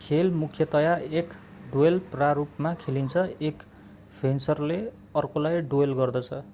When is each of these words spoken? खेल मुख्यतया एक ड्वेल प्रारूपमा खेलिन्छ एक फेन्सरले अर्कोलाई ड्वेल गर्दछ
खेल 0.00 0.30
मुख्यतया 0.38 0.94
एक 1.20 1.36
ड्वेल 1.68 1.98
प्रारूपमा 2.14 2.74
खेलिन्छ 2.82 3.24
एक 3.50 3.62
फेन्सरले 4.18 4.82
अर्कोलाई 5.22 5.66
ड्वेल 5.70 6.00
गर्दछ 6.02 6.32